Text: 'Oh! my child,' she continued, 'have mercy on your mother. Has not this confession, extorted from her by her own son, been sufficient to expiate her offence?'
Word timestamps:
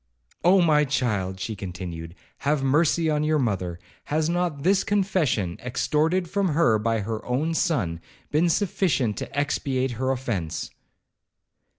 'Oh! 0.43 0.63
my 0.63 0.83
child,' 0.83 1.39
she 1.39 1.55
continued, 1.55 2.15
'have 2.39 2.63
mercy 2.63 3.07
on 3.07 3.23
your 3.23 3.37
mother. 3.37 3.77
Has 4.05 4.29
not 4.31 4.63
this 4.63 4.83
confession, 4.83 5.59
extorted 5.63 6.27
from 6.27 6.47
her 6.55 6.79
by 6.79 7.01
her 7.01 7.23
own 7.23 7.53
son, 7.53 8.01
been 8.31 8.49
sufficient 8.49 9.15
to 9.17 9.37
expiate 9.39 9.91
her 9.91 10.09
offence?' 10.09 10.71